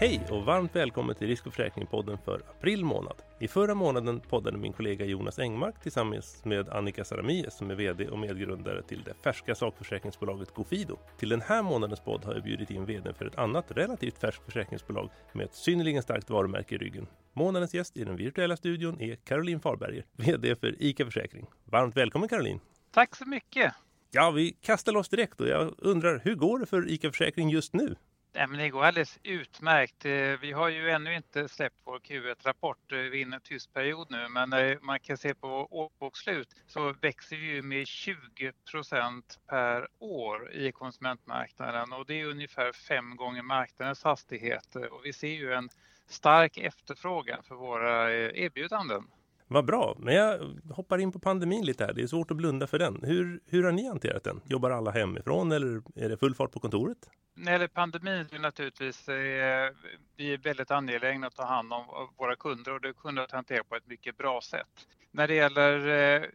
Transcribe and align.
Hej 0.00 0.20
och 0.30 0.44
varmt 0.44 0.76
välkommen 0.76 1.14
till 1.14 1.26
Risk 1.26 1.46
och 1.46 1.52
försäkring-podden 1.52 2.18
för 2.24 2.42
april 2.58 2.84
månad. 2.84 3.22
I 3.38 3.48
förra 3.48 3.74
månaden 3.74 4.20
poddade 4.20 4.58
min 4.58 4.72
kollega 4.72 5.04
Jonas 5.04 5.38
Engmark 5.38 5.82
tillsammans 5.82 6.44
med 6.44 6.68
Annika 6.68 7.04
Saramies 7.04 7.54
som 7.54 7.70
är 7.70 7.74
VD 7.74 8.08
och 8.08 8.18
medgrundare 8.18 8.82
till 8.82 9.02
det 9.02 9.14
färska 9.14 9.54
sakförsäkringsbolaget 9.54 10.54
Gofido. 10.54 10.96
Till 11.18 11.28
den 11.28 11.40
här 11.40 11.62
månadens 11.62 12.00
podd 12.00 12.24
har 12.24 12.34
jag 12.34 12.42
bjudit 12.42 12.70
in 12.70 12.84
VD 12.84 13.12
för 13.12 13.26
ett 13.26 13.38
annat 13.38 13.64
relativt 13.68 14.18
färskt 14.18 14.44
försäkringsbolag 14.44 15.10
med 15.32 15.44
ett 15.44 15.54
synnerligen 15.54 16.02
starkt 16.02 16.30
varumärke 16.30 16.74
i 16.74 16.78
ryggen. 16.78 17.06
Månadens 17.32 17.74
gäst 17.74 17.96
i 17.96 18.04
den 18.04 18.16
virtuella 18.16 18.56
studion 18.56 19.00
är 19.00 19.16
Caroline 19.16 19.60
Farberger, 19.60 20.04
VD 20.16 20.56
för 20.56 20.82
ICA 20.82 21.04
Försäkring. 21.04 21.46
Varmt 21.64 21.96
välkommen 21.96 22.28
Caroline! 22.28 22.60
Tack 22.94 23.16
så 23.16 23.28
mycket! 23.28 23.74
Ja, 24.10 24.30
vi 24.30 24.50
kastar 24.50 24.92
loss 24.92 25.08
direkt 25.08 25.40
och 25.40 25.48
jag 25.48 25.74
undrar, 25.78 26.20
hur 26.24 26.34
går 26.34 26.58
det 26.58 26.66
för 26.66 26.90
ICA 26.90 27.10
Försäkring 27.10 27.50
just 27.50 27.74
nu? 27.74 27.96
Nej, 28.32 28.46
men 28.46 28.58
det 28.58 28.68
går 28.68 28.84
alldeles 28.84 29.18
utmärkt. 29.22 30.04
Eh, 30.04 30.40
vi 30.40 30.52
har 30.52 30.68
ju 30.68 30.90
ännu 30.90 31.14
inte 31.14 31.48
släppt 31.48 31.76
vår 31.84 31.98
Q1-rapport. 31.98 32.92
Eh, 32.92 32.98
vi 32.98 33.18
är 33.18 33.22
inne 33.22 33.34
i 33.34 33.36
en 33.36 33.40
tyst 33.40 33.72
period 33.72 34.06
nu, 34.10 34.28
men 34.28 34.52
eh, 34.52 34.78
man 34.80 35.00
kan 35.00 35.16
se 35.16 35.34
på 35.34 35.68
årsbokslut 35.70 36.48
så 36.66 36.92
växer 36.92 37.36
vi 37.36 37.46
ju 37.46 37.62
med 37.62 37.84
20% 37.84 39.22
per 39.46 39.88
år 39.98 40.52
i 40.52 40.72
konsumentmarknaden 40.72 41.92
och 41.92 42.06
det 42.06 42.20
är 42.20 42.26
ungefär 42.26 42.72
fem 42.72 43.16
gånger 43.16 43.42
marknadens 43.42 44.04
hastighet 44.04 44.76
och 44.76 45.00
vi 45.04 45.12
ser 45.12 45.34
ju 45.34 45.52
en 45.52 45.68
stark 46.08 46.58
efterfrågan 46.58 47.42
för 47.42 47.54
våra 47.54 48.12
erbjudanden. 48.12 49.04
Vad 49.52 49.64
bra, 49.64 49.96
men 49.98 50.14
jag 50.14 50.38
hoppar 50.70 50.98
in 50.98 51.12
på 51.12 51.18
pandemin 51.18 51.64
lite 51.64 51.84
här. 51.84 51.92
Det 51.92 52.02
är 52.02 52.06
svårt 52.06 52.30
att 52.30 52.36
blunda 52.36 52.66
för 52.66 52.78
den. 52.78 53.00
Hur, 53.02 53.40
hur 53.46 53.64
har 53.64 53.72
ni 53.72 53.88
hanterat 53.88 54.24
den? 54.24 54.40
Jobbar 54.44 54.70
alla 54.70 54.90
hemifrån 54.90 55.52
eller 55.52 55.82
är 55.94 56.08
det 56.08 56.16
full 56.16 56.34
fart 56.34 56.52
på 56.52 56.60
kontoret? 56.60 56.98
När 57.34 57.44
det 57.44 57.52
gäller 57.52 57.68
pandemin 57.68 58.26
är 58.32 58.38
naturligtvis 58.38 59.08
eh, 59.08 59.70
vi 60.16 60.32
är 60.32 60.38
väldigt 60.38 60.70
angelägna 60.70 61.26
att 61.26 61.34
ta 61.34 61.44
hand 61.44 61.72
om 61.72 62.08
våra 62.16 62.36
kunder 62.36 62.72
och 62.72 62.80
det 62.80 62.92
kunde 62.92 63.22
att 63.22 63.30
hantera 63.30 63.64
på 63.64 63.76
ett 63.76 63.86
mycket 63.86 64.16
bra 64.16 64.40
sätt. 64.40 64.86
När 65.10 65.28
det 65.28 65.34
gäller 65.34 65.88
eh, 65.88 66.28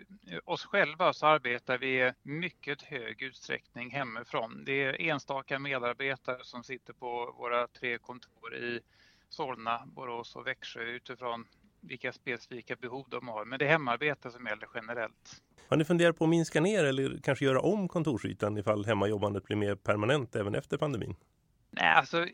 oss 0.45 0.66
själva 0.66 1.13
så 1.13 1.25
arbetar 1.25 1.77
vi 1.77 2.02
i 2.02 2.13
mycket 2.23 2.81
hög 2.81 3.22
utsträckning 3.22 3.91
hemifrån. 3.91 4.63
Det 4.66 4.83
är 4.83 5.02
enstaka 5.02 5.59
medarbetare 5.59 6.44
som 6.44 6.63
sitter 6.63 6.94
på 6.94 7.35
våra 7.38 7.67
tre 7.67 7.97
kontor 7.97 8.55
i 8.55 8.79
Solna, 9.29 9.83
Borås 9.85 10.35
och 10.35 10.47
Växjö 10.47 10.81
utifrån 10.81 11.45
vilka 11.88 12.11
specifika 12.11 12.75
behov 12.75 13.05
de 13.09 13.28
har. 13.28 13.45
Men 13.45 13.59
det 13.59 13.66
är 13.66 13.69
hemarbete 13.69 14.31
som 14.31 14.45
gäller 14.45 14.67
generellt. 14.75 15.41
Har 15.67 15.78
ni 15.78 15.86
funderat 15.86 16.17
på 16.17 16.23
att 16.23 16.30
minska 16.30 16.61
ner 16.61 16.83
eller 16.83 17.19
kanske 17.23 17.45
göra 17.45 17.61
om 17.61 17.88
kontorsytan 17.88 18.58
ifall 18.58 18.86
hemmajobbandet 18.86 19.44
blir 19.44 19.58
mer 19.58 19.75
permanent 19.75 20.36
även 20.36 20.56
efter 20.56 20.78
pandemin? 20.78 21.16
Nej, 21.78 21.94
alltså, 21.95 22.28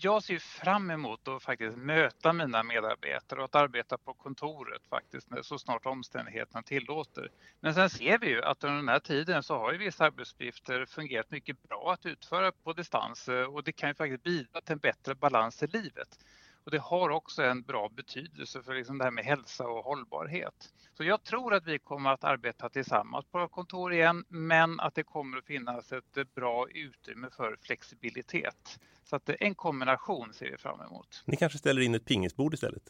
jag 0.00 0.22
ser 0.22 0.38
fram 0.38 0.90
emot 0.90 1.28
att 1.28 1.42
faktiskt 1.42 1.76
möta 1.76 2.32
mina 2.32 2.62
medarbetare 2.62 3.38
och 3.38 3.44
att 3.44 3.54
arbeta 3.54 3.98
på 3.98 4.14
kontoret 4.14 4.86
faktiskt 4.86 5.28
så 5.42 5.58
snart 5.58 5.86
omständigheterna 5.86 6.62
tillåter. 6.62 7.30
Men 7.60 7.74
sen 7.74 7.90
ser 7.90 8.18
vi 8.18 8.28
ju 8.28 8.42
att 8.42 8.64
under 8.64 8.76
den 8.76 8.88
här 8.88 8.98
tiden 8.98 9.42
så 9.42 9.58
har 9.58 9.72
ju 9.72 9.78
vissa 9.78 10.04
arbetsuppgifter 10.04 10.86
fungerat 10.86 11.30
mycket 11.30 11.62
bra 11.62 11.92
att 11.92 12.06
utföra 12.06 12.52
på 12.52 12.72
distans 12.72 13.28
och 13.28 13.64
det 13.64 13.72
kan 13.72 13.90
ju 13.90 13.94
faktiskt 13.94 14.22
bidra 14.22 14.60
till 14.60 14.72
en 14.72 14.78
bättre 14.78 15.14
balans 15.14 15.62
i 15.62 15.66
livet. 15.66 16.18
Och 16.66 16.72
det 16.72 16.78
har 16.78 17.10
också 17.10 17.42
en 17.42 17.62
bra 17.62 17.88
betydelse 17.88 18.62
för 18.62 18.74
liksom 18.74 18.98
det 18.98 19.04
här 19.04 19.10
med 19.10 19.24
hälsa 19.24 19.68
och 19.68 19.84
hållbarhet. 19.84 20.72
Så 20.94 21.04
jag 21.04 21.24
tror 21.24 21.54
att 21.54 21.66
vi 21.66 21.78
kommer 21.78 22.10
att 22.10 22.24
arbeta 22.24 22.68
tillsammans 22.68 23.24
på 23.24 23.48
kontor 23.48 23.92
igen, 23.92 24.24
men 24.28 24.80
att 24.80 24.94
det 24.94 25.02
kommer 25.02 25.38
att 25.38 25.44
finnas 25.44 25.92
ett 25.92 26.34
bra 26.34 26.66
utrymme 26.70 27.28
för 27.36 27.56
flexibilitet. 27.62 28.78
Så 29.04 29.16
att 29.16 29.30
en 29.40 29.54
kombination 29.54 30.32
ser 30.32 30.50
vi 30.50 30.56
fram 30.56 30.80
emot. 30.80 31.22
Ni 31.24 31.36
kanske 31.36 31.58
ställer 31.58 31.82
in 31.82 31.94
ett 31.94 32.04
pingisbord 32.04 32.54
istället? 32.54 32.82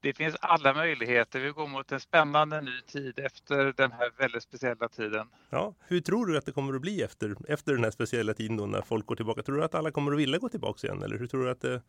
Det 0.00 0.14
finns 0.14 0.36
alla 0.40 0.74
möjligheter. 0.74 1.40
Vi 1.40 1.50
går 1.50 1.66
mot 1.66 1.92
en 1.92 2.00
spännande 2.00 2.60
ny 2.60 2.80
tid 2.86 3.18
efter 3.18 3.72
den 3.76 3.92
här 3.92 4.10
väldigt 4.18 4.42
speciella 4.42 4.88
tiden. 4.88 5.28
Ja, 5.50 5.74
hur 5.80 6.00
tror 6.00 6.26
du 6.26 6.38
att 6.38 6.46
det 6.46 6.52
kommer 6.52 6.74
att 6.74 6.80
bli 6.80 7.02
efter, 7.02 7.36
efter 7.48 7.72
den 7.72 7.84
här 7.84 7.90
speciella 7.90 8.34
tiden 8.34 8.56
då 8.56 8.66
när 8.66 8.82
folk 8.82 9.06
går 9.06 9.16
tillbaka? 9.16 9.42
Tror 9.42 9.56
du 9.56 9.64
att 9.64 9.74
alla 9.74 9.90
kommer 9.90 10.12
att 10.12 10.18
vilja 10.18 10.38
gå 10.38 10.48
tillbaka 10.48 10.86
igen 10.86 11.02
eller 11.02 11.18
hur 11.18 11.26
tror 11.26 11.44
du 11.44 11.50
att 11.50 11.60
det 11.60 11.82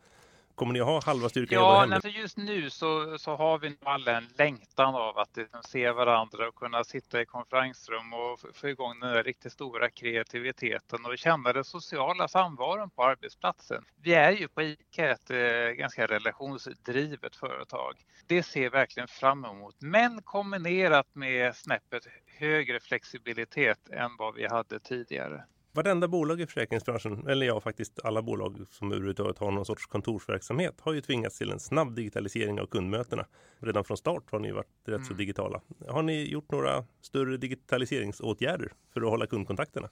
Kommer 0.55 0.73
ni 0.73 0.79
att 0.79 0.87
ha 0.87 1.01
halva 1.05 1.29
styrkan 1.29 1.59
Ja, 1.59 1.93
alltså 1.93 2.09
just 2.09 2.37
nu 2.37 2.69
så, 2.69 3.17
så 3.17 3.35
har 3.35 3.59
vi 3.59 3.77
alla 3.83 4.17
en 4.17 4.27
längtan 4.37 4.95
av 4.95 5.17
att 5.17 5.37
liksom 5.37 5.63
se 5.63 5.91
varandra 5.91 6.47
och 6.47 6.55
kunna 6.55 6.83
sitta 6.83 7.21
i 7.21 7.25
konferensrum 7.25 8.13
och 8.13 8.39
få 8.53 8.69
igång 8.69 8.99
den 8.99 9.13
där 9.13 9.23
riktigt 9.23 9.53
stora 9.53 9.89
kreativiteten 9.89 11.05
och 11.05 11.17
känna 11.17 11.53
den 11.53 11.63
sociala 11.63 12.27
samvaron 12.27 12.89
på 12.89 13.03
arbetsplatsen. 13.03 13.85
Vi 14.01 14.13
är 14.13 14.31
ju 14.31 14.47
på 14.47 14.61
ICA 14.61 15.09
ett 15.09 15.31
eh, 15.31 15.37
ganska 15.77 16.07
relationsdrivet 16.07 17.35
företag. 17.35 17.93
Det 18.27 18.43
ser 18.43 18.69
verkligen 18.69 19.07
fram 19.07 19.45
emot, 19.45 19.75
men 19.79 20.21
kombinerat 20.21 21.15
med 21.15 21.55
snäppet 21.55 22.03
högre 22.39 22.79
flexibilitet 22.79 23.89
än 23.89 24.17
vad 24.17 24.35
vi 24.35 24.47
hade 24.47 24.79
tidigare. 24.79 25.43
Varenda 25.75 26.07
bolag 26.07 26.41
i 26.41 26.45
försäkringsbranschen, 26.45 27.27
eller 27.27 27.45
ja 27.45 27.59
faktiskt 27.59 27.99
alla 28.03 28.21
bolag 28.21 28.65
som 28.69 28.91
överhuvudtaget 28.91 29.37
har 29.37 29.51
någon 29.51 29.65
sorts 29.65 29.85
kontorsverksamhet 29.85 30.81
har 30.81 30.93
ju 30.93 31.01
tvingats 31.01 31.37
till 31.37 31.51
en 31.51 31.59
snabb 31.59 31.95
digitalisering 31.95 32.59
av 32.59 32.65
kundmötena. 32.65 33.25
Redan 33.59 33.83
från 33.83 33.97
start 33.97 34.23
har 34.31 34.39
ni 34.39 34.51
varit 34.51 34.67
rätt 34.85 34.95
mm. 34.95 35.05
så 35.05 35.13
digitala. 35.13 35.61
Har 35.87 36.03
ni 36.03 36.29
gjort 36.29 36.51
några 36.51 36.85
större 37.01 37.37
digitaliseringsåtgärder 37.37 38.73
för 38.93 39.01
att 39.01 39.09
hålla 39.09 39.27
kundkontakterna? 39.27 39.89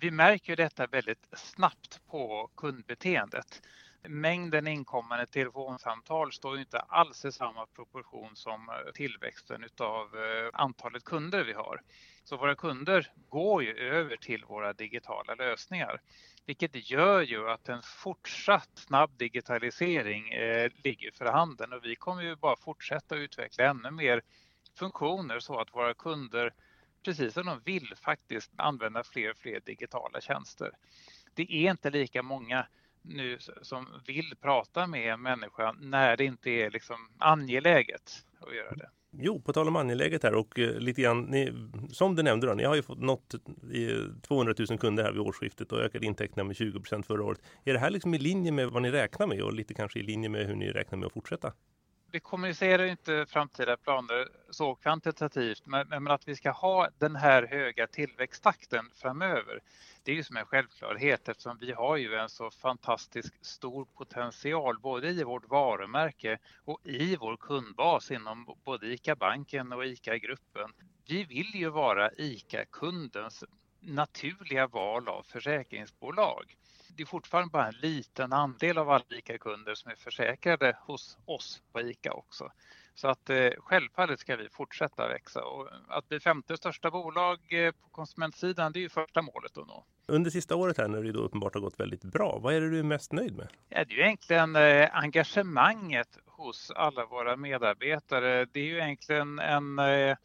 Vi 0.00 0.10
märker 0.10 0.56
detta 0.56 0.86
väldigt 0.86 1.28
snabbt 1.32 2.00
på 2.10 2.50
kundbeteendet 2.56 3.62
mängden 4.08 4.66
inkommande 4.66 5.26
telefonsamtal 5.26 6.32
står 6.32 6.58
inte 6.58 6.78
alls 6.78 7.24
i 7.24 7.32
samma 7.32 7.66
proportion 7.66 8.36
som 8.36 8.68
tillväxten 8.94 9.64
utav 9.64 10.06
eh, 10.16 10.50
antalet 10.52 11.04
kunder 11.04 11.44
vi 11.44 11.52
har. 11.52 11.80
Så 12.24 12.36
våra 12.36 12.54
kunder 12.54 13.12
går 13.28 13.62
ju 13.62 13.74
över 13.76 14.16
till 14.16 14.44
våra 14.44 14.72
digitala 14.72 15.34
lösningar, 15.34 16.00
vilket 16.46 16.90
gör 16.90 17.22
ju 17.22 17.50
att 17.50 17.68
en 17.68 17.82
fortsatt 17.82 18.70
snabb 18.74 19.10
digitalisering 19.18 20.32
eh, 20.32 20.70
ligger 20.84 21.10
för 21.10 21.24
handen 21.24 21.72
och 21.72 21.84
vi 21.84 21.96
kommer 21.96 22.22
ju 22.22 22.36
bara 22.36 22.56
fortsätta 22.56 23.16
utveckla 23.16 23.64
ännu 23.64 23.90
mer 23.90 24.22
funktioner 24.74 25.40
så 25.40 25.60
att 25.60 25.74
våra 25.74 25.94
kunder 25.94 26.52
precis 27.04 27.34
som 27.34 27.46
de 27.46 27.60
vill 27.64 27.94
faktiskt 27.96 28.52
använda 28.56 29.04
fler 29.04 29.30
och 29.30 29.36
fler 29.36 29.60
digitala 29.60 30.20
tjänster. 30.20 30.70
Det 31.34 31.42
är 31.42 31.70
inte 31.70 31.90
lika 31.90 32.22
många 32.22 32.66
nu 33.02 33.38
som 33.62 34.02
vill 34.06 34.34
prata 34.40 34.86
med 34.86 35.12
en 35.12 35.22
människa 35.22 35.72
när 35.72 36.16
det 36.16 36.24
inte 36.24 36.50
är 36.50 36.70
liksom 36.70 37.08
angeläget 37.18 38.24
att 38.40 38.54
göra 38.54 38.74
det. 38.74 38.90
Jo, 39.12 39.40
på 39.40 39.52
tal 39.52 39.68
om 39.68 39.76
angeläget 39.76 40.22
här 40.22 40.34
och 40.34 40.58
eh, 40.58 40.78
lite 40.78 41.02
grann, 41.02 41.22
ni, 41.22 41.52
som 41.90 42.16
du 42.16 42.22
nämnde 42.22 42.46
då, 42.46 42.54
ni 42.54 42.64
har 42.64 42.74
ju 42.74 42.82
fått 42.82 43.00
nått 43.00 43.34
eh, 43.34 44.20
200 44.22 44.54
000 44.68 44.78
kunder 44.78 45.04
här 45.04 45.12
vid 45.12 45.20
årsskiftet 45.20 45.72
och 45.72 45.80
ökade 45.80 46.06
intäkterna 46.06 46.44
med 46.44 46.56
20 46.56 46.80
procent 46.80 47.06
förra 47.06 47.24
året. 47.24 47.40
Är 47.64 47.72
det 47.72 47.78
här 47.78 47.90
liksom 47.90 48.14
i 48.14 48.18
linje 48.18 48.52
med 48.52 48.68
vad 48.68 48.82
ni 48.82 48.90
räknar 48.90 49.26
med 49.26 49.42
och 49.42 49.54
lite 49.54 49.74
kanske 49.74 49.98
i 49.98 50.02
linje 50.02 50.28
med 50.28 50.46
hur 50.46 50.54
ni 50.54 50.70
räknar 50.70 50.98
med 50.98 51.06
att 51.06 51.12
fortsätta? 51.12 51.52
Vi 52.12 52.20
kommunicerar 52.20 52.84
inte 52.84 53.26
framtida 53.28 53.76
planer 53.76 54.28
så 54.50 54.74
kvantitativt, 54.74 55.66
men, 55.66 55.88
men, 55.88 56.08
att 56.08 56.28
vi 56.28 56.36
ska 56.36 56.50
ha 56.50 56.88
den 56.98 57.16
här 57.16 57.46
höga 57.46 57.86
tillväxttakten 57.86 58.90
framöver. 58.94 59.60
Det 60.02 60.12
är 60.12 60.16
ju 60.16 60.22
som 60.22 60.36
en 60.36 60.46
självklarhet 60.46 61.28
eftersom 61.28 61.58
vi 61.60 61.72
har 61.72 61.96
ju 61.96 62.14
en 62.14 62.28
så 62.28 62.50
fantastiskt 62.50 63.46
stor 63.46 63.84
potential 63.84 64.78
både 64.78 65.10
i 65.10 65.24
vårt 65.24 65.50
varumärke 65.50 66.38
och 66.64 66.80
i 66.84 67.16
vår 67.16 67.36
kundbas 67.36 68.10
inom 68.10 68.56
både 68.64 68.86
ICA-banken 68.86 69.72
och 69.72 69.86
ICA-gruppen. 69.86 70.70
Vi 71.06 71.24
vill 71.24 71.54
ju 71.54 71.68
vara 71.68 72.10
ICA-kundens 72.12 73.44
naturliga 73.80 74.66
val 74.66 75.08
av 75.08 75.22
försäkringsbolag 75.22 76.56
det 76.96 77.02
är 77.02 77.06
fortfarande 77.06 77.50
bara 77.50 77.66
en 77.68 77.74
liten 77.80 78.32
andel 78.32 78.78
av 78.78 78.90
alla 78.90 79.04
ICA-kunder 79.08 79.74
som 79.74 79.90
är 79.90 79.96
försäkrade 79.96 80.76
hos 80.86 81.18
oss 81.24 81.62
på 81.72 81.80
ICA 81.80 82.12
också. 82.12 82.52
Så 82.94 83.08
att 83.08 83.30
eh, 83.30 83.50
självfallet 83.58 84.20
ska 84.20 84.36
vi 84.36 84.48
fortsätta 84.48 85.08
växa 85.08 85.44
och 85.44 85.68
att 85.88 86.08
bli 86.08 86.20
femte 86.20 86.56
största 86.56 86.90
bolag 86.90 87.38
eh, 87.48 87.72
på 87.72 87.88
konsumentsidan 87.88 88.72
det 88.72 88.78
är 88.78 88.80
ju 88.82 88.88
första 88.88 89.22
målet 89.22 89.58
att 89.58 89.66
nå. 89.66 89.84
Under 90.06 90.30
sista 90.30 90.56
året 90.56 90.78
här 90.78 90.88
när 90.88 91.02
det 91.02 91.12
då 91.12 91.20
uppenbart 91.20 91.54
har 91.54 91.60
gått 91.60 91.80
väldigt 91.80 92.04
bra, 92.04 92.38
vad 92.42 92.54
är 92.54 92.60
det 92.60 92.70
du 92.70 92.78
är 92.78 92.82
mest 92.82 93.12
nöjd 93.12 93.36
med? 93.36 93.48
Ja, 93.68 93.84
det 93.84 93.94
är 93.94 93.96
ju 93.96 94.02
egentligen 94.02 94.56
eh, 94.56 94.88
engagemanget 94.92 96.18
hos 96.26 96.70
alla 96.70 97.06
våra 97.06 97.36
medarbetare. 97.36 98.44
Det 98.44 98.60
är 98.60 98.64
ju 98.64 98.78
egentligen 98.78 99.38
en 99.38 99.78
eh, 99.78 100.16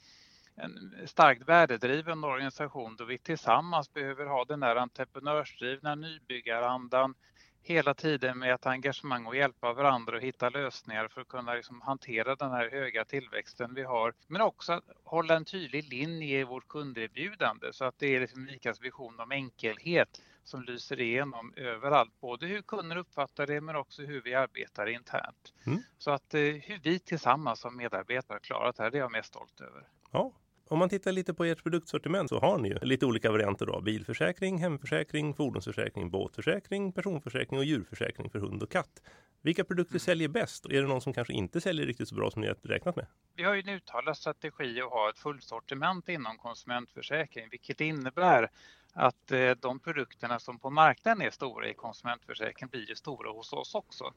en 0.55 1.07
starkt 1.07 1.49
värdedriven 1.49 2.23
organisation 2.23 2.95
då 2.95 3.05
vi 3.05 3.17
tillsammans 3.17 3.93
behöver 3.93 4.25
ha 4.25 4.45
den 4.45 4.63
här 4.63 4.75
entreprenörsdrivna 4.75 5.95
nybyggarandan, 5.95 7.15
hela 7.61 7.93
tiden 7.93 8.39
med 8.39 8.53
ett 8.53 8.65
engagemang 8.65 9.25
och 9.25 9.35
hjälpa 9.35 9.73
varandra 9.73 10.15
och 10.15 10.21
hitta 10.21 10.49
lösningar 10.49 11.07
för 11.07 11.21
att 11.21 11.27
kunna 11.27 11.53
liksom 11.53 11.81
hantera 11.81 12.35
den 12.35 12.51
här 12.51 12.69
höga 12.71 13.05
tillväxten 13.05 13.73
vi 13.73 13.83
har. 13.83 14.13
Men 14.27 14.41
också 14.41 14.73
att 14.73 14.83
hålla 15.03 15.35
en 15.35 15.45
tydlig 15.45 15.89
linje 15.89 16.39
i 16.39 16.43
vårt 16.43 16.67
kunderbjudande 16.67 17.73
så 17.73 17.85
att 17.85 17.99
det 17.99 18.15
är 18.15 18.19
liksom 18.19 18.49
Icas 18.49 18.81
vision 18.81 19.19
om 19.19 19.31
enkelhet 19.31 20.21
som 20.43 20.63
lyser 20.63 20.99
igenom 21.01 21.53
överallt, 21.55 22.21
både 22.21 22.45
hur 22.45 22.61
kunder 22.61 22.97
uppfattar 22.97 23.47
det 23.47 23.61
men 23.61 23.75
också 23.75 24.01
hur 24.01 24.21
vi 24.21 24.35
arbetar 24.35 24.87
internt. 24.87 25.53
Mm. 25.65 25.79
Så 25.97 26.11
att 26.11 26.33
eh, 26.33 26.39
hur 26.41 26.79
vi 26.83 26.99
tillsammans 26.99 27.59
som 27.59 27.77
medarbetare 27.77 28.39
klarat 28.39 28.75
det 28.75 28.83
här, 28.83 28.91
det 28.91 28.97
är 28.97 28.99
jag 28.99 29.11
mest 29.11 29.27
stolt 29.27 29.61
över. 29.61 29.87
Ja, 30.11 30.31
om 30.67 30.79
man 30.79 30.89
tittar 30.89 31.11
lite 31.11 31.33
på 31.33 31.45
ert 31.45 31.63
produktsortiment 31.63 32.29
så 32.29 32.39
har 32.39 32.57
ni 32.57 32.69
ju 32.69 32.79
lite 32.81 33.05
olika 33.05 33.31
varianter 33.31 33.65
då. 33.65 33.81
Bilförsäkring, 33.81 34.57
hemförsäkring, 34.57 35.33
fordonsförsäkring, 35.33 36.09
båtförsäkring, 36.09 36.91
personförsäkring 36.91 37.59
och 37.59 37.65
djurförsäkring 37.65 38.29
för 38.29 38.39
hund 38.39 38.63
och 38.63 38.71
katt. 38.71 39.01
Vilka 39.41 39.63
produkter 39.63 39.93
mm. 39.93 39.99
säljer 39.99 40.27
bäst? 40.27 40.65
Och 40.65 40.73
är 40.73 40.81
det 40.81 40.87
någon 40.87 41.01
som 41.01 41.13
kanske 41.13 41.33
inte 41.33 41.61
säljer 41.61 41.85
riktigt 41.85 42.07
så 42.07 42.15
bra 42.15 42.31
som 42.31 42.41
ni 42.41 42.47
har 42.47 42.55
räknat 42.63 42.95
med? 42.95 43.05
Vi 43.35 43.43
har 43.43 43.53
ju 43.53 43.61
en 43.61 43.69
uttalad 43.69 44.17
strategi 44.17 44.81
att 44.81 44.91
ha 44.91 45.09
ett 45.09 45.19
fullsortiment 45.19 46.09
inom 46.09 46.37
konsumentförsäkring, 46.37 47.47
vilket 47.51 47.81
innebär 47.81 48.49
att 48.93 49.31
eh, 49.31 49.51
de 49.51 49.79
produkterna 49.79 50.39
som 50.39 50.59
på 50.59 50.69
marknaden 50.69 51.21
är 51.21 51.31
stora 51.31 51.69
i 51.69 51.73
konsumentförsäkring 51.73 52.69
blir 52.69 52.89
ju 52.89 52.95
stora 52.95 53.31
hos 53.31 53.53
oss 53.53 53.75
också. 53.75 54.13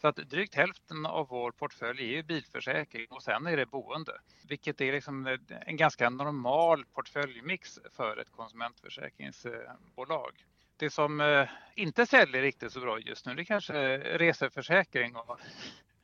Så 0.00 0.08
att 0.08 0.16
drygt 0.16 0.54
hälften 0.54 1.06
av 1.06 1.28
vår 1.28 1.50
portfölj 1.50 2.02
är 2.02 2.16
ju 2.16 2.22
bilförsäkring 2.22 3.06
och 3.10 3.22
sen 3.22 3.46
är 3.46 3.56
det 3.56 3.66
boende, 3.66 4.12
vilket 4.48 4.80
är 4.80 4.92
liksom 4.92 5.38
en 5.66 5.76
ganska 5.76 6.10
normal 6.10 6.84
portföljmix 6.84 7.78
för 7.92 8.16
ett 8.16 8.30
konsumentförsäkringsbolag. 8.30 10.32
Det 10.76 10.90
som 10.90 11.20
eh, 11.20 11.48
inte 11.74 12.06
säljer 12.06 12.42
riktigt 12.42 12.72
så 12.72 12.80
bra 12.80 12.98
just 12.98 13.26
nu, 13.26 13.34
det 13.34 13.42
är 13.42 13.44
kanske 13.44 13.98
reseförsäkring. 13.98 15.16
Och... 15.16 15.38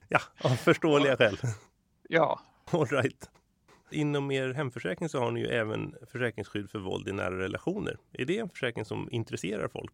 Ja, 0.09 0.21
av 0.45 0.51
förståeliga 0.51 1.17
skäl. 1.17 1.37
Ja. 2.09 2.41
All 2.71 2.87
right. 2.87 3.31
Inom 3.91 4.31
er 4.31 4.53
hemförsäkring 4.53 5.09
så 5.09 5.21
har 5.21 5.31
ni 5.31 5.41
ju 5.41 5.47
även 5.47 5.95
försäkringsskydd 6.13 6.71
för 6.71 6.79
våld 6.79 7.09
i 7.09 7.13
nära 7.13 7.39
relationer. 7.39 7.99
Är 8.13 8.25
det 8.25 8.39
en 8.39 8.49
försäkring 8.49 8.85
som 8.85 9.09
intresserar 9.11 9.69
folk? 9.69 9.93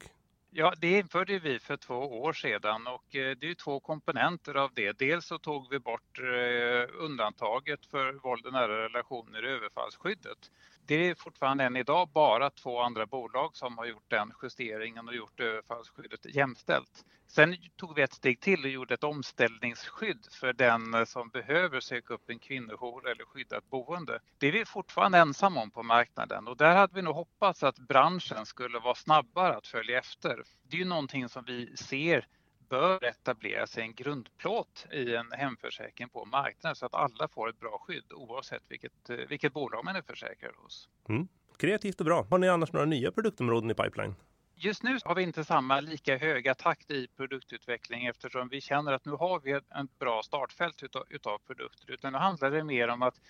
Ja, 0.53 0.75
det 0.81 0.99
införde 0.99 1.39
vi 1.39 1.59
för 1.59 1.77
två 1.77 1.95
år 1.95 2.33
sedan 2.33 2.87
och 2.87 3.17
eh, 3.17 3.37
det 3.41 3.51
är 3.51 3.55
två 3.55 3.81
komponenter 3.81 4.55
av 4.55 4.71
det. 4.75 4.99
Dels 4.99 5.27
så 5.27 5.39
tog 5.39 5.71
vi 5.71 5.79
bort 5.79 6.19
eh, 6.19 7.05
undantaget 7.05 7.87
för 7.87 8.13
våld 8.13 8.47
i 8.47 8.51
nära 8.51 8.85
relationer 8.85 9.45
i 9.45 9.49
överfallsskyddet. 9.49 10.51
Det 10.91 11.09
är 11.11 11.15
fortfarande 11.15 11.65
än 11.65 11.77
idag 11.77 12.09
bara 12.09 12.51
två 12.51 12.81
andra 12.81 13.07
bolag 13.07 13.57
som 13.57 13.79
har 13.79 13.87
gjort 13.87 14.11
den 14.11 14.33
justeringen 14.43 15.09
och 15.09 15.15
gjort 15.15 15.41
överfallsskyddet 15.41 16.35
jämställt. 16.35 17.05
Sen 17.27 17.57
tog 17.77 17.95
vi 17.95 18.03
ett 18.03 18.13
steg 18.13 18.41
till 18.41 18.65
och 18.65 18.71
gjorde 18.71 18.95
ett 18.95 19.05
omställningsskydd 19.05 20.27
för 20.33 20.53
den 20.53 21.07
som 21.07 21.29
behöver 21.29 21.81
söka 21.81 22.15
upp 22.15 22.31
en 22.31 22.39
kvinnojour 22.39 23.09
eller 23.09 23.25
skyddat 23.25 23.71
boende. 23.71 24.21
Det 24.39 24.47
är 24.47 24.53
vi 24.53 24.65
fortfarande 24.65 25.19
ensamma 25.19 25.63
om 25.63 25.71
på 25.71 25.83
marknaden 25.83 26.49
och 26.49 26.57
där 26.57 26.77
hade 26.77 26.95
vi 26.95 27.03
nog 27.03 27.15
hoppats 27.15 27.63
att 27.63 27.79
branschen 27.79 28.47
skulle 28.47 28.79
vara 28.79 28.95
snabbare 28.95 29.57
att 29.57 29.67
följa 29.67 29.99
efter. 29.99 30.43
Det 30.63 30.77
är 30.77 30.79
ju 30.79 30.85
någonting 30.85 31.29
som 31.29 31.45
vi 31.45 31.77
ser 31.77 32.27
bör 32.71 33.05
etablera 33.05 33.67
sig 33.67 33.83
en 33.83 33.95
grundplåt 33.95 34.87
i 34.93 35.15
en 35.15 35.33
hemförsäkring 35.33 36.09
på 36.09 36.25
marknaden 36.25 36.77
så 36.77 36.87
att 36.87 36.95
alla 36.95 37.29
får 37.29 37.49
ett 37.49 37.61
bra 37.61 37.79
skydd 37.87 38.13
oavsett 38.13 38.63
vilket, 38.69 39.11
vilket 39.29 39.53
bolag 39.53 39.85
man 39.85 39.97
är 39.97 40.03
försäkrad 40.03 40.55
hos. 40.57 40.89
Mm. 41.09 41.29
Kreativt 41.59 42.01
och 42.01 42.07
bra. 42.07 42.27
Har 42.31 42.39
ni 42.39 42.49
annars 42.49 42.73
några 42.73 42.87
nya 42.87 43.13
produktområden 43.13 43.71
i 43.71 43.75
pipeline? 43.75 44.15
Just 44.55 44.83
nu 44.83 44.99
har 45.05 45.15
vi 45.15 45.23
inte 45.23 45.45
samma 45.45 45.81
lika 45.81 46.17
höga 46.19 46.55
takt 46.55 46.91
i 46.91 47.09
produktutveckling 47.17 48.07
eftersom 48.07 48.49
vi 48.49 48.61
känner 48.61 48.93
att 48.93 49.05
nu 49.05 49.13
har 49.13 49.41
vi 49.41 49.53
ett 49.53 49.99
bra 49.99 50.23
startfält 50.23 50.83
utav, 50.83 51.05
utav 51.11 51.39
produkter 51.39 51.91
utan 51.91 52.13
nu 52.13 52.19
handlar 52.19 52.51
det 52.51 52.65
mer 52.65 52.89
om 52.89 53.03
att 53.03 53.21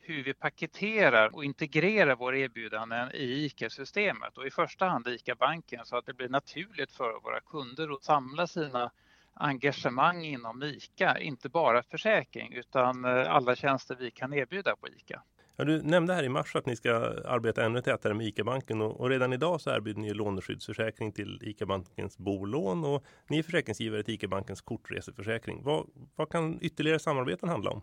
hur 0.00 0.24
vi 0.24 0.34
paketerar 0.34 1.34
och 1.34 1.44
integrerar 1.44 2.16
våra 2.16 2.38
erbjudanden 2.38 3.10
i 3.14 3.44
ICA-systemet 3.44 4.38
och 4.38 4.46
i 4.46 4.50
första 4.50 4.86
hand 4.86 5.08
ICA-banken 5.08 5.84
så 5.84 5.96
att 5.96 6.06
det 6.06 6.14
blir 6.14 6.28
naturligt 6.28 6.92
för 6.92 7.20
våra 7.22 7.40
kunder 7.40 7.94
att 7.94 8.04
samla 8.04 8.46
sina 8.46 8.90
engagemang 9.34 10.24
inom 10.24 10.62
ICA, 10.62 11.18
inte 11.18 11.48
bara 11.48 11.82
försäkring 11.82 12.52
utan 12.52 13.04
eh, 13.04 13.34
alla 13.34 13.56
tjänster 13.56 13.96
vi 14.00 14.10
kan 14.10 14.34
erbjuda 14.34 14.76
på 14.76 14.88
ICA. 14.88 15.22
Ja, 15.56 15.64
du 15.64 15.82
nämnde 15.82 16.14
här 16.14 16.22
i 16.22 16.28
mars 16.28 16.56
att 16.56 16.66
ni 16.66 16.76
ska 16.76 16.94
arbeta 17.24 17.64
ännu 17.64 17.82
tätare 17.82 18.14
med 18.14 18.26
ICA-banken 18.26 18.80
och, 18.80 19.00
och, 19.00 19.10
redan 19.10 19.32
idag 19.32 19.60
så 19.60 19.70
erbjuder 19.70 20.00
ni 20.00 20.14
låneskyddsförsäkring 20.14 21.12
till 21.12 21.40
ICA-bankens 21.42 22.18
bolån 22.18 22.84
och 22.84 23.04
ni 23.28 23.38
är 23.38 23.42
försäkringsgivare 23.42 24.02
till 24.02 24.14
ICA-bankens 24.14 24.60
kortreseförsäkring. 24.60 25.62
Vad, 25.62 25.86
vad 26.16 26.28
kan 26.28 26.58
ytterligare 26.60 26.98
samarbeten 26.98 27.48
handla 27.48 27.70
om? 27.70 27.82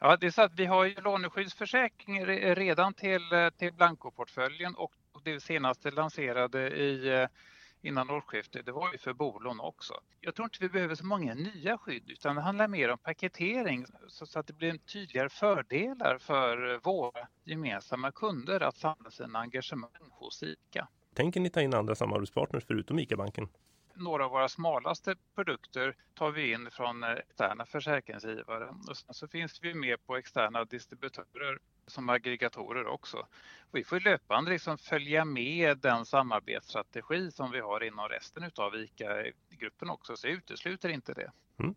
Ja, 0.00 0.16
det 0.16 0.26
är 0.26 0.30
så 0.30 0.42
att 0.42 0.58
vi 0.58 0.66
har 0.66 0.84
ju 0.84 0.94
låneskyddsförsäkring 0.94 2.26
redan 2.26 2.94
till, 2.94 3.32
eh, 3.32 3.50
till 3.50 3.72
blankoportföljen 3.72 4.74
och 4.74 4.92
det 5.24 5.40
senaste 5.40 5.90
lanserade 5.90 6.68
i 6.70 7.08
eh, 7.08 7.28
innan 7.82 8.10
årsskiftet, 8.10 8.66
det 8.66 8.72
var 8.72 8.92
ju 8.92 8.98
för 8.98 9.12
bolån 9.12 9.60
också. 9.60 9.94
Jag 10.20 10.34
tror 10.34 10.46
inte 10.46 10.58
vi 10.60 10.68
behöver 10.68 10.94
så 10.94 11.06
många 11.06 11.34
nya 11.34 11.78
skydd 11.78 12.10
utan 12.10 12.36
det 12.36 12.42
handlar 12.42 12.68
mer 12.68 12.90
om 12.90 12.98
paketering 12.98 13.86
så 14.08 14.38
att 14.38 14.46
det 14.46 14.52
blir 14.52 14.78
tydligare 14.78 15.28
fördelar 15.28 16.18
för 16.18 16.80
våra 16.84 17.28
gemensamma 17.44 18.12
kunder 18.12 18.60
att 18.60 18.76
samla 18.76 19.10
sina 19.10 19.38
engagemang 19.38 20.10
hos 20.10 20.42
ICA. 20.42 20.88
Tänker 21.14 21.40
ni 21.40 21.50
ta 21.50 21.60
in 21.60 21.74
andra 21.74 21.94
samarbetspartners 21.94 22.64
förutom 22.66 22.98
ICA-banken? 22.98 23.48
Några 23.98 24.24
av 24.24 24.30
våra 24.30 24.48
smalaste 24.48 25.14
produkter 25.34 25.96
tar 26.14 26.30
vi 26.30 26.52
in 26.52 26.70
från 26.70 27.02
eh, 27.02 27.10
externa 27.10 27.66
försäkringsgivare 27.66 28.68
och 28.88 28.96
sen 28.96 29.14
så 29.14 29.28
finns 29.28 29.58
vi 29.62 29.74
med 29.74 30.06
på 30.06 30.16
externa 30.16 30.64
distributörer 30.64 31.58
som 31.86 32.08
aggregatorer 32.08 32.86
också. 32.86 33.26
Vi 33.72 33.84
får 33.84 34.00
löpande 34.00 34.50
liksom 34.50 34.78
följa 34.78 35.24
med 35.24 35.78
den 35.78 36.04
samarbetsstrategi 36.04 37.30
som 37.30 37.50
vi 37.50 37.60
har 37.60 37.84
inom 37.84 38.08
resten 38.08 38.50
av 38.56 38.76
ICA-gruppen 38.76 39.90
också, 39.90 40.16
så 40.16 40.26
jag 40.26 40.34
utesluter 40.34 40.88
inte 40.88 41.14
det. 41.14 41.32
Mm. 41.58 41.74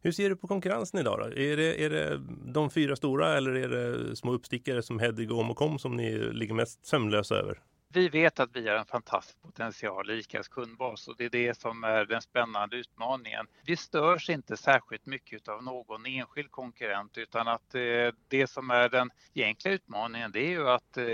Hur 0.00 0.12
ser 0.12 0.30
du 0.30 0.36
på 0.36 0.48
konkurrensen 0.48 1.00
idag? 1.00 1.18
Då? 1.18 1.24
Är, 1.24 1.56
det, 1.56 1.84
är 1.84 1.90
det 1.90 2.22
de 2.52 2.70
fyra 2.70 2.96
stora 2.96 3.36
eller 3.36 3.50
är 3.50 3.68
det 3.68 4.16
små 4.16 4.32
uppstickare 4.32 4.82
som 4.82 4.98
Hedvig 4.98 5.32
och 5.32 5.38
Omocom 5.38 5.78
som 5.78 5.96
ni 5.96 6.18
ligger 6.18 6.54
mest 6.54 6.86
sömnlösa 6.86 7.34
över? 7.34 7.60
Vi 7.92 8.08
vet 8.08 8.40
att 8.40 8.56
vi 8.56 8.68
har 8.68 8.76
en 8.76 8.86
fantastisk 8.86 9.42
potential 9.42 10.10
i 10.10 10.18
ICAs 10.18 10.48
kundbas 10.48 11.08
och 11.08 11.14
det 11.18 11.24
är 11.24 11.30
det 11.30 11.60
som 11.60 11.84
är 11.84 12.04
den 12.04 12.22
spännande 12.22 12.76
utmaningen. 12.76 13.46
Vi 13.64 13.76
störs 13.76 14.30
inte 14.30 14.56
särskilt 14.56 15.06
mycket 15.06 15.48
av 15.48 15.62
någon 15.62 16.06
enskild 16.06 16.50
konkurrent 16.50 17.18
utan 17.18 17.48
att 17.48 17.74
eh, 17.74 17.80
det 18.28 18.46
som 18.50 18.70
är 18.70 18.88
den 18.88 19.10
egentliga 19.34 19.74
utmaningen 19.74 20.32
det 20.32 20.40
är 20.40 20.50
ju 20.50 20.68
att 20.68 20.96
eh, 20.96 21.04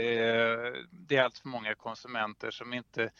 det 0.91 1.17
är 1.17 1.23
allt 1.23 1.39
för 1.39 1.49
många 1.49 1.75
konsumenter 1.75 2.51
som 2.51 2.75
inte 2.75 3.11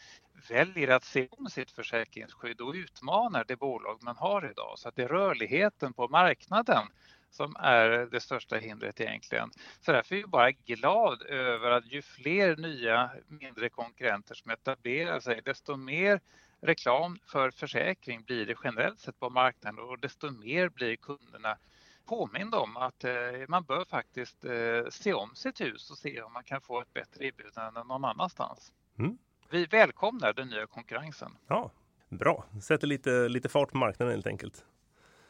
väljer 0.49 0.87
att 0.87 1.03
se 1.03 1.27
om 1.31 1.49
sitt 1.49 1.71
försäkringsskydd 1.71 2.61
och 2.61 2.73
utmanar 2.73 3.45
det 3.47 3.55
bolag 3.55 4.03
man 4.03 4.17
har 4.17 4.51
idag. 4.51 4.73
Så 4.79 4.89
att 4.89 4.95
det 4.95 5.03
är 5.03 5.07
rörligheten 5.07 5.93
på 5.93 6.07
marknaden 6.07 6.87
som 7.29 7.55
är 7.59 7.89
det 7.89 8.19
största 8.19 8.55
hindret 8.55 9.01
egentligen. 9.01 9.51
Så 9.81 9.91
därför 9.91 10.15
är 10.15 10.19
jag 10.19 10.29
bara 10.29 10.51
glad 10.51 11.21
över 11.21 11.71
att 11.71 11.91
ju 11.91 12.01
fler 12.01 12.55
nya 12.57 13.11
mindre 13.27 13.69
konkurrenter 13.69 14.35
som 14.35 14.51
etablerar 14.51 15.19
sig, 15.19 15.41
desto 15.45 15.75
mer 15.75 16.19
reklam 16.61 17.17
för 17.31 17.51
försäkring 17.51 18.23
blir 18.23 18.45
det 18.45 18.55
generellt 18.63 18.99
sett 18.99 19.19
på 19.19 19.29
marknaden 19.29 19.79
och 19.79 19.99
desto 19.99 20.31
mer 20.31 20.69
blir 20.69 20.95
kunderna 20.95 21.57
påminda 22.05 22.59
om 22.59 22.77
att 22.77 23.03
eh, 23.03 23.11
man 23.47 23.63
bör 23.63 23.85
faktiskt 23.85 24.45
eh, 24.45 24.89
se 24.89 25.13
om 25.13 25.35
sitt 25.35 25.61
hus 25.61 25.91
och 25.91 25.97
se 25.97 26.21
om 26.21 26.33
man 26.33 26.43
kan 26.43 26.61
få 26.61 26.81
ett 26.81 26.93
bättre 26.93 27.25
erbjudande 27.25 27.83
någon 27.83 28.05
annanstans. 28.05 28.73
Mm. 28.99 29.17
Vi 29.49 29.65
välkomnar 29.65 30.33
den 30.33 30.47
nya 30.47 30.67
konkurrensen. 30.67 31.31
Ja, 31.47 31.71
Bra, 32.09 32.45
sätter 32.61 32.87
lite, 32.87 33.29
lite 33.29 33.49
fart 33.49 33.71
på 33.71 33.77
marknaden 33.77 34.13
helt 34.13 34.27
enkelt. 34.27 34.65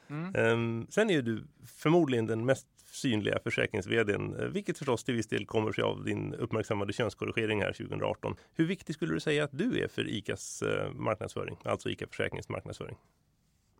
Mm. 0.10 0.36
Um, 0.36 0.88
sen 0.89 1.10
är 1.10 1.22
du 1.22 1.44
förmodligen 1.66 2.25
den 2.28 2.46
mest 2.46 2.68
synliga 2.92 3.39
försäkrings 3.44 3.88
eh, 3.88 4.18
vilket 4.48 4.78
förstås 4.78 5.04
till 5.04 5.16
viss 5.16 5.28
del 5.28 5.46
kommer 5.46 5.72
sig 5.72 5.84
av 5.84 6.04
din 6.04 6.34
uppmärksammade 6.34 6.94
könskorrigering 6.94 7.62
här 7.62 7.74
2018. 7.74 8.36
Hur 8.54 8.66
viktig 8.66 8.96
skulle 8.96 9.13
du 9.13 9.20
säga 9.20 9.44
att 9.44 9.58
du 9.58 9.84
är 9.84 9.88
för 9.88 10.10
ICAs 10.10 10.63
uh, 10.63 10.92
marknadsföring, 10.94 11.58
alltså 11.63 11.89
ICA 11.89 12.08
Försäkrings 12.08 12.50
marknadsföring? 12.50 12.98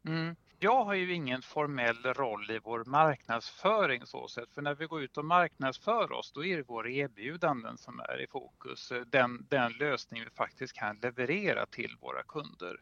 Mm. 0.08 0.36
Jag 0.62 0.86
har 0.86 0.94
ju 0.94 1.14
ingen 1.14 1.42
formell 1.42 2.04
roll 2.04 2.52
i 2.52 2.60
vår 2.64 2.86
marknadsföring 2.86 4.06
så 4.06 4.28
sätt, 4.28 4.50
för 4.54 4.62
när 4.62 4.76
vi 4.76 4.86
går 4.86 5.04
ut 5.04 5.18
och 5.18 5.26
marknadsför 5.26 6.12
oss 6.12 6.32
då 6.32 6.46
är 6.46 6.58
det 6.58 6.64
våra 6.64 6.90
erbjudanden 6.90 7.78
som 7.78 8.00
är 8.00 8.22
i 8.22 8.28
fokus, 8.28 8.92
den, 9.08 9.46
den 9.50 9.72
lösning 9.72 10.24
vi 10.24 10.30
faktiskt 10.30 10.74
kan 10.74 11.00
leverera 11.02 11.66
till 11.66 11.96
våra 12.02 12.24
kunder. 12.24 12.80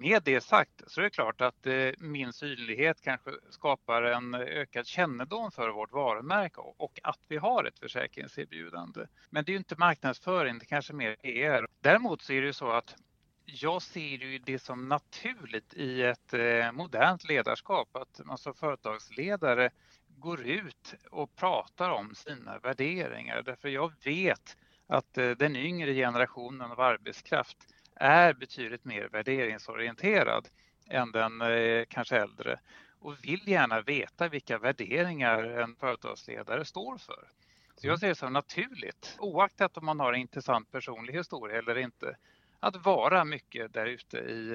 Med 0.00 0.22
det 0.22 0.40
sagt 0.40 0.82
så 0.86 1.00
är 1.00 1.04
det 1.04 1.10
klart 1.10 1.40
att 1.40 1.66
eh, 1.66 1.90
min 1.98 2.32
synlighet 2.32 3.00
kanske 3.00 3.30
skapar 3.50 4.02
en 4.02 4.34
ökad 4.34 4.86
kännedom 4.86 5.50
för 5.50 5.68
vårt 5.68 5.92
varumärke 5.92 6.60
och 6.60 7.00
att 7.02 7.20
vi 7.28 7.36
har 7.36 7.64
ett 7.64 7.78
försäkringserbjudande. 7.78 9.06
Men 9.30 9.44
det 9.44 9.50
är 9.50 9.52
ju 9.52 9.58
inte 9.58 9.76
marknadsföring, 9.78 10.58
det 10.58 10.66
kanske 10.66 10.92
mer 10.92 11.16
är. 11.26 11.66
Däremot 11.80 12.22
så 12.22 12.32
är 12.32 12.40
det 12.40 12.46
ju 12.46 12.52
så 12.52 12.70
att 12.70 12.96
jag 13.44 13.82
ser 13.82 14.00
ju 14.00 14.38
det 14.38 14.58
som 14.58 14.88
naturligt 14.88 15.74
i 15.74 16.02
ett 16.02 16.34
eh, 16.34 16.72
modernt 16.72 17.24
ledarskap 17.28 17.96
att 17.96 18.20
man 18.24 18.38
som 18.38 18.54
företagsledare 18.54 19.70
går 20.08 20.40
ut 20.40 20.94
och 21.10 21.36
pratar 21.36 21.90
om 21.90 22.14
sina 22.14 22.58
värderingar. 22.58 23.42
Därför 23.42 23.68
jag 23.68 23.92
vet 24.04 24.56
att 24.86 25.18
eh, 25.18 25.30
den 25.30 25.56
yngre 25.56 25.94
generationen 25.94 26.70
av 26.70 26.80
arbetskraft 26.80 27.58
är 28.00 28.32
betydligt 28.32 28.84
mer 28.84 29.08
värderingsorienterad 29.08 30.48
än 30.86 31.12
den 31.12 31.40
eh, 31.40 31.84
kanske 31.88 32.16
äldre 32.16 32.60
och 33.00 33.24
vill 33.24 33.48
gärna 33.48 33.80
veta 33.80 34.28
vilka 34.28 34.58
värderingar 34.58 35.42
en 35.44 35.76
företagsledare 35.76 36.64
står 36.64 36.98
för. 36.98 37.28
Så 37.76 37.86
jag 37.86 38.00
ser 38.00 38.08
det 38.08 38.14
som 38.14 38.32
naturligt, 38.32 39.16
oaktat 39.18 39.76
om 39.76 39.86
man 39.86 40.00
har 40.00 40.12
en 40.12 40.20
intressant 40.20 40.70
personlig 40.72 41.12
historia 41.12 41.58
eller 41.58 41.78
inte, 41.78 42.16
att 42.60 42.84
vara 42.84 43.24
mycket 43.24 43.72
där 43.72 43.86
ute 43.86 44.18
i, 44.18 44.50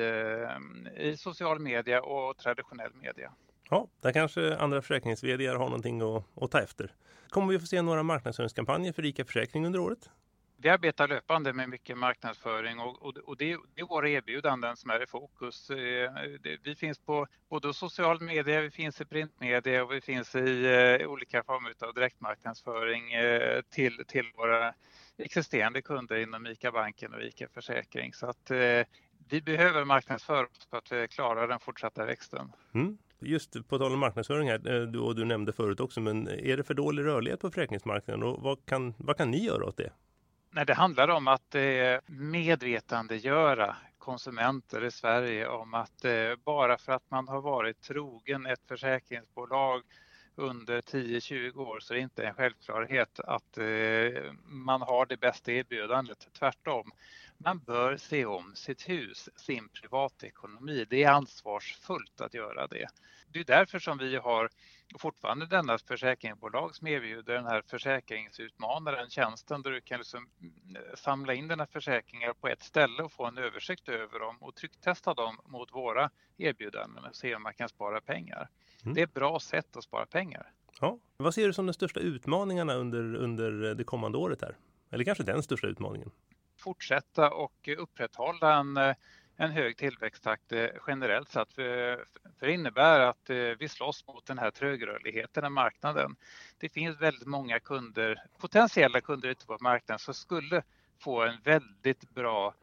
eh, 0.95 1.05
i 1.05 1.17
social 1.17 1.59
media 1.59 2.01
och 2.01 2.37
traditionell 2.37 2.93
media. 2.93 3.31
Ja, 3.69 3.87
där 4.01 4.11
kanske 4.11 4.57
andra 4.57 4.81
försäkrings 4.81 5.21
har 5.23 5.57
någonting 5.57 6.01
att, 6.01 6.23
att 6.35 6.51
ta 6.51 6.61
efter. 6.61 6.91
Kommer 7.29 7.53
vi 7.53 7.59
få 7.59 7.65
se 7.65 7.81
några 7.81 8.03
marknadsföringskampanjer 8.03 8.93
för 8.93 9.01
Rika 9.01 9.25
Försäkring 9.25 9.65
under 9.65 9.79
året? 9.79 10.09
Vi 10.65 10.69
arbetar 10.69 11.07
löpande 11.07 11.53
med 11.53 11.69
mycket 11.69 11.97
marknadsföring 11.97 12.79
och, 12.79 13.01
och, 13.01 13.17
och 13.17 13.37
det, 13.37 13.57
det, 13.75 13.81
är 13.81 13.85
våra 13.85 14.09
erbjudanden 14.09 14.77
som 14.77 14.89
är 14.89 15.03
i 15.03 15.07
fokus. 15.07 15.69
Eh, 15.69 16.11
vi 16.63 16.75
finns 16.75 16.99
på 16.99 17.27
både 17.49 17.73
social 17.73 18.21
media, 18.21 18.61
vi 18.61 18.71
finns 18.71 19.01
i 19.01 19.05
printmedia 19.05 19.83
och 19.83 19.91
vi 19.91 20.01
finns 20.01 20.35
i 20.35 20.65
eh, 20.65 21.07
olika 21.07 21.43
former 21.43 21.73
av 21.79 21.93
direktmarknadsföring 21.93 23.13
eh, 23.13 23.61
till, 23.69 24.03
till 24.07 24.25
våra 24.35 24.73
existerande 25.17 25.81
kunder 25.81 26.15
inom 26.15 26.47
ICA 26.47 26.71
Banken 26.71 27.13
och 27.13 27.21
ICA 27.21 27.47
Försäkring. 27.53 28.13
Så 28.13 28.27
att 28.27 28.51
vi 29.29 29.41
behöver 29.41 29.85
marknadsföra 29.85 30.45
oss 30.45 30.67
för 30.69 30.77
att 31.03 31.09
klara 31.09 31.47
den 31.47 31.59
fortsatta 31.59 32.05
växten. 32.05 32.51
Mm. 32.73 32.97
Just 33.19 33.67
på 33.67 33.77
tal 33.77 33.93
om 33.93 33.99
marknadsföring 33.99 34.49
här, 34.49 34.85
du, 34.85 34.99
och 34.99 35.15
du 35.15 35.25
nämnde 35.25 35.53
förut 35.53 35.79
också, 35.79 36.01
men 36.01 36.27
är 36.27 36.57
det 36.57 36.63
för 36.63 36.73
dålig 36.73 37.05
rörlighet 37.05 37.39
på 37.39 37.49
försäkringsmarknaden 37.49 38.23
och 38.23 38.41
vad 38.41 38.65
kan, 38.65 38.93
vad 38.97 39.17
kan 39.17 39.31
ni 39.31 39.45
göra 39.45 39.65
åt 39.65 39.77
det? 39.77 39.91
Nej, 40.55 40.65
det 40.65 40.73
handlar 40.73 41.07
om 41.07 41.27
att 41.27 41.55
eh, 41.55 41.97
medvetandegöra 42.05 43.75
konsumenter 43.97 44.83
i 44.83 44.91
Sverige 44.91 45.47
om 45.47 45.73
att 45.73 46.05
eh, 46.05 46.35
bara 46.45 46.77
för 46.77 46.91
att 46.91 47.11
man 47.11 47.27
har 47.27 47.41
varit 47.41 47.81
trogen 47.81 48.45
ett 48.45 48.67
försäkringsbolag 48.67 49.81
under 50.35 50.81
10-20 50.81 51.57
år 51.57 51.79
så 51.79 51.93
är 51.93 51.95
det 51.95 52.01
inte 52.03 52.27
en 52.27 52.33
självklarhet 52.33 53.19
att 53.19 53.57
eh, 53.57 54.31
man 54.45 54.81
har 54.81 55.05
det 55.05 55.17
bästa 55.17 55.51
erbjudandet. 55.51 56.27
Tvärtom. 56.39 56.91
Man 57.37 57.59
bör 57.59 57.97
se 57.97 58.25
om 58.25 58.55
sitt 58.55 58.89
hus, 58.89 59.29
sin 59.35 59.69
privatekonomi. 59.69 60.85
Det 60.89 61.03
är 61.03 61.11
ansvarsfullt 61.11 62.21
att 62.21 62.33
göra 62.33 62.67
det. 62.67 62.87
Det 63.35 63.41
är 63.41 63.57
därför 63.57 63.79
som 63.79 63.97
vi 63.97 64.15
har 64.15 64.49
fortfarande 64.99 65.45
denna 65.45 65.77
försäkringsbolag 65.77 66.75
som 66.75 66.87
erbjuder 66.87 67.33
den 67.33 67.45
här 67.45 67.61
försäkringsutmanaren, 67.61 69.09
tjänsten 69.09 69.61
där 69.61 69.71
du 69.71 69.81
kan 69.81 69.97
liksom 69.97 70.29
mm, 70.41 70.83
samla 70.95 71.33
in 71.33 71.47
dina 71.47 71.67
försäkringar 71.67 72.33
på 72.33 72.47
ett 72.47 72.63
ställe 72.63 73.03
och 73.03 73.11
få 73.11 73.25
en 73.25 73.37
översikt 73.37 73.89
över 73.89 74.19
dem 74.19 74.37
och 74.39 74.55
trycktesta 74.55 75.13
dem 75.13 75.39
mot 75.45 75.73
våra 75.73 76.09
erbjudanden 76.37 77.05
och 77.05 77.15
se 77.15 77.35
om 77.35 77.43
man 77.43 77.53
kan 77.53 77.69
spara 77.69 78.01
pengar. 78.01 78.49
Mm. 78.83 78.93
Det 78.93 79.01
är 79.01 79.03
ett 79.03 79.13
bra 79.13 79.39
sätt 79.39 79.77
att 79.77 79.83
spara 79.83 80.05
pengar. 80.05 80.51
Ja. 80.81 80.99
Vad 81.17 81.33
ser 81.33 81.47
du 81.47 81.53
som 81.53 81.65
de 81.65 81.73
största 81.73 81.99
utmaningarna 81.99 82.73
under, 82.73 83.15
under 83.15 83.75
det 83.75 83.83
kommande 83.83 84.17
året 84.17 84.41
här? 84.41 84.57
Eller 84.91 85.03
kanske 85.03 85.23
den 85.23 85.43
största 85.43 85.67
utmaningen? 85.67 86.11
Fortsätta 86.57 87.31
och 87.31 87.69
upprätthålla 87.77 88.55
en 88.55 88.95
en 89.37 89.51
hög 89.51 89.77
tillväxttakt 89.77 90.51
eh, 90.51 90.67
generellt 90.87 91.29
sett. 91.29 91.53
För 91.53 92.05
det 92.39 92.51
innebär 92.51 92.99
att 92.99 93.29
eh, 93.29 93.35
vi 93.35 93.69
slåss 93.69 94.07
mot 94.07 94.25
den 94.25 94.37
här 94.37 94.51
trögrörligheten 94.51 95.45
i 95.45 95.49
marknaden. 95.49 96.15
Det 96.59 96.69
finns 96.69 97.01
väldigt 97.01 97.27
många 97.27 97.59
kunder, 97.59 98.23
potentiella 98.39 99.01
kunder 99.01 99.29
ute 99.29 99.45
på 99.45 99.57
marknaden 99.61 99.99
som 99.99 100.13
skulle 100.13 100.63
få 100.99 101.23
en 101.23 101.37
väldigt 101.43 102.09
bra 102.09 102.53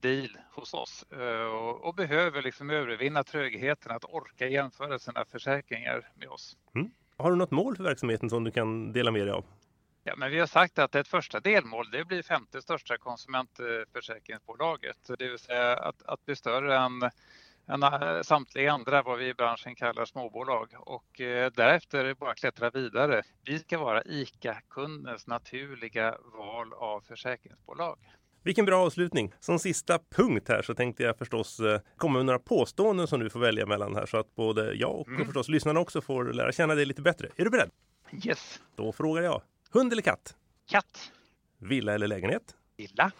deal 0.00 0.38
hos 0.54 0.74
oss 0.74 1.04
eh, 1.12 1.44
och, 1.44 1.84
och 1.84 1.94
behöver 1.94 2.42
liksom 2.42 2.70
övervinna 2.70 3.24
trögheten 3.24 3.92
att 3.92 4.04
orka 4.04 4.48
jämföra 4.48 4.98
sina 4.98 5.24
försäkringar 5.24 6.10
med 6.14 6.28
oss. 6.28 6.56
Mm. 6.74 6.90
Har 7.16 7.30
du 7.30 7.36
något 7.36 7.50
mål 7.50 7.76
för 7.76 7.84
verksamheten 7.84 8.30
som 8.30 8.44
du 8.44 8.50
kan 8.50 8.92
dela 8.92 9.10
med 9.10 9.26
dig 9.26 9.32
av? 9.32 9.44
Ja, 10.04 10.14
men 10.16 10.30
vi 10.30 10.38
har 10.38 10.46
sagt 10.46 10.78
att 10.78 10.94
ett 10.94 11.08
första 11.08 11.40
delmål 11.40 11.90
det 11.90 12.04
blir 12.04 12.22
femte 12.22 12.62
största 12.62 12.98
konsumentförsäkringsbolaget, 12.98 15.10
det 15.18 15.28
vill 15.28 15.38
säga 15.38 15.76
att, 15.76 16.02
att 16.02 16.24
bli 16.24 16.36
större 16.36 16.78
än, 16.78 17.02
än 17.68 18.24
samtliga 18.24 18.72
andra 18.72 19.02
vad 19.02 19.18
vi 19.18 19.28
i 19.28 19.34
branschen 19.34 19.74
kallar 19.74 20.04
småbolag 20.04 20.68
och 20.78 21.20
eh, 21.20 21.52
därefter 21.56 22.14
bara 22.14 22.34
klättra 22.34 22.70
vidare. 22.70 23.22
Vi 23.44 23.58
ska 23.58 23.78
vara 23.78 24.02
ICA-kundens 24.02 25.26
naturliga 25.26 26.16
val 26.38 26.72
av 26.72 27.00
försäkringsbolag. 27.00 27.98
Vilken 28.44 28.64
bra 28.64 28.86
avslutning! 28.86 29.32
Som 29.40 29.58
sista 29.58 29.98
punkt 30.16 30.48
här 30.48 30.62
så 30.62 30.74
tänkte 30.74 31.02
jag 31.02 31.18
förstås 31.18 31.60
eh, 31.60 31.80
komma 31.96 32.18
med 32.18 32.26
några 32.26 32.38
påståenden 32.38 33.06
som 33.06 33.20
du 33.20 33.30
får 33.30 33.40
välja 33.40 33.66
mellan 33.66 33.94
här 33.94 34.06
så 34.06 34.16
att 34.16 34.34
både 34.34 34.74
jag 34.74 35.00
och 35.00 35.08
mm. 35.08 35.24
förstås 35.24 35.48
lyssnarna 35.48 35.80
också 35.80 36.00
får 36.00 36.24
lära 36.24 36.52
känna 36.52 36.74
dig 36.74 36.86
lite 36.86 37.02
bättre. 37.02 37.28
Är 37.36 37.44
du 37.44 37.50
beredd? 37.50 37.70
Yes! 38.24 38.60
Då 38.76 38.92
frågar 38.92 39.22
jag. 39.22 39.42
Hund 39.74 39.92
eller 39.92 40.02
katt? 40.02 40.36
Katt. 40.66 41.12
Villa 41.58 41.94
eller 41.94 42.06
lägenhet? 42.06 42.56
Villa. 42.76 43.12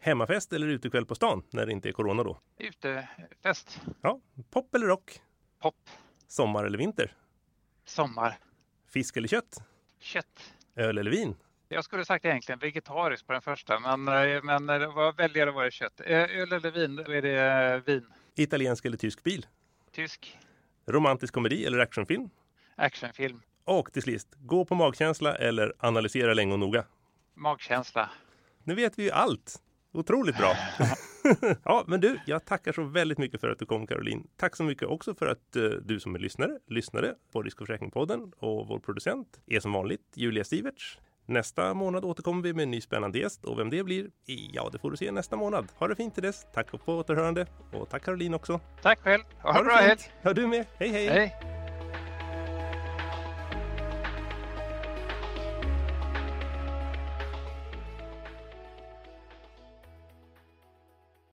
Hemmafest 0.00 0.52
eller 0.52 0.66
utekväll 0.68 1.06
på 1.06 1.14
stan 1.14 1.42
när 1.50 1.66
det 1.66 1.72
inte 1.72 1.88
är 1.88 1.92
corona 1.92 2.22
då? 2.24 2.40
Utefest. 2.58 3.80
Ja. 4.00 4.20
Pop 4.50 4.74
eller 4.74 4.86
rock? 4.86 5.20
Pop. 5.58 5.74
Sommar 6.28 6.64
eller 6.64 6.78
vinter? 6.78 7.16
Sommar. 7.84 8.38
Fisk 8.88 9.16
eller 9.16 9.28
kött? 9.28 9.56
Kött. 10.00 10.52
Öl 10.76 10.98
eller 10.98 11.10
vin? 11.10 11.36
Jag 11.68 11.84
skulle 11.84 12.04
sagt 12.04 12.24
egentligen 12.24 12.58
vegetariskt 12.58 13.26
på 13.26 13.32
den 13.32 13.42
första, 13.42 13.78
men, 13.78 14.08
eh, 14.08 14.42
men 14.42 14.68
eh, 14.82 14.94
vad 14.94 15.16
väljer 15.16 15.46
att 15.46 15.54
vara 15.54 15.70
kött? 15.70 16.00
Eh, 16.00 16.20
öl 16.20 16.52
eller 16.52 16.70
vin, 16.70 16.96
då 16.96 17.12
är 17.12 17.22
det 17.22 17.82
vin. 17.86 18.06
Italiensk 18.34 18.84
eller 18.84 18.96
tysk 18.96 19.22
bil? 19.22 19.46
Tysk. 19.92 20.38
Romantisk 20.86 21.34
komedi 21.34 21.64
eller 21.66 21.78
actionfilm? 21.78 22.30
Actionfilm. 22.76 23.42
Och 23.64 23.92
till 23.92 24.02
sist, 24.02 24.28
gå 24.38 24.64
på 24.64 24.74
magkänsla 24.74 25.34
eller 25.34 25.72
analysera 25.78 26.34
länge 26.34 26.52
och 26.52 26.58
noga? 26.58 26.84
Magkänsla. 27.34 28.10
Nu 28.64 28.74
vet 28.74 28.98
vi 28.98 29.02
ju 29.02 29.10
allt. 29.10 29.62
Otroligt 29.92 30.38
bra! 30.38 30.54
ja, 31.64 31.84
men 31.86 32.00
du, 32.00 32.18
jag 32.26 32.44
tackar 32.44 32.72
så 32.72 32.82
väldigt 32.82 33.18
mycket 33.18 33.40
för 33.40 33.48
att 33.48 33.58
du 33.58 33.66
kom 33.66 33.86
Caroline. 33.86 34.26
Tack 34.36 34.56
så 34.56 34.64
mycket 34.64 34.88
också 34.88 35.14
för 35.14 35.26
att 35.26 35.56
uh, 35.56 35.70
du 35.70 36.00
som 36.00 36.14
är 36.14 36.18
lyssnare 36.18 36.58
lyssnade 36.66 37.14
på 37.32 37.42
Risk 37.42 37.60
och 37.60 37.66
försäkringspodden 37.66 38.32
och 38.38 38.68
vår 38.68 38.78
producent 38.78 39.40
är 39.46 39.60
som 39.60 39.72
vanligt 39.72 40.12
Julia 40.14 40.44
Siverts. 40.44 40.98
Nästa 41.26 41.74
månad 41.74 42.04
återkommer 42.04 42.42
vi 42.42 42.52
med 42.52 42.62
en 42.62 42.70
ny 42.70 42.80
spännande 42.80 43.18
gäst 43.18 43.44
och 43.44 43.58
vem 43.58 43.70
det 43.70 43.84
blir, 43.84 44.10
ja 44.26 44.68
det 44.72 44.78
får 44.78 44.90
du 44.90 44.96
se 44.96 45.12
nästa 45.12 45.36
månad. 45.36 45.68
Ha 45.74 45.88
det 45.88 45.96
fint 45.96 46.14
till 46.14 46.22
dess. 46.22 46.46
Tack 46.54 46.70
på 46.70 46.96
återhörande 46.98 47.46
och 47.72 47.90
tack 47.90 48.04
Caroline 48.04 48.34
också. 48.34 48.60
Tack 48.82 49.00
själv. 49.00 49.22
Ha, 49.42 49.52
ha 49.52 49.58
det 49.58 49.64
bra 49.64 49.74
helg. 49.74 50.00
Ja, 50.22 50.32
du 50.32 50.46
med. 50.46 50.66
Hej 50.78 50.88
hej. 50.88 51.06
hej. 51.06 51.51